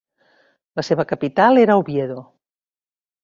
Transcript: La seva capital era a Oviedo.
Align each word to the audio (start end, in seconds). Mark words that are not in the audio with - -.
La 0.79 0.85
seva 0.87 1.05
capital 1.11 1.63
era 1.65 1.75
a 1.79 1.83
Oviedo. 1.83 2.17